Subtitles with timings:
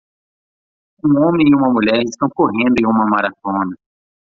[1.05, 3.75] Um homem e uma mulher estão correndo em uma maratona.